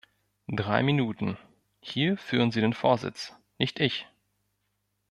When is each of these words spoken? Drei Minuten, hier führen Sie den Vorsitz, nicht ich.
Drei 0.47 0.81
Minuten, 0.81 1.37
hier 1.79 2.17
führen 2.17 2.49
Sie 2.49 2.59
den 2.59 2.73
Vorsitz, 2.73 3.35
nicht 3.59 3.79
ich. 3.79 4.07